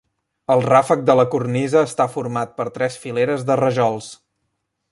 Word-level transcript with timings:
El 0.53 0.61
ràfec 0.67 1.03
de 1.09 1.15
la 1.19 1.25
cornisa 1.35 1.83
està 1.89 2.07
format 2.15 2.55
per 2.61 2.67
tres 2.79 2.99
fileres 3.05 3.45
de 3.51 3.59
rajols. 3.61 4.09